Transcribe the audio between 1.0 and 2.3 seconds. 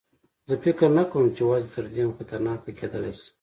کوم چې وضع تر دې هم